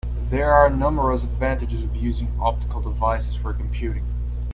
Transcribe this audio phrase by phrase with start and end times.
[0.31, 4.03] There are numerous advantages of using optical devices for computing.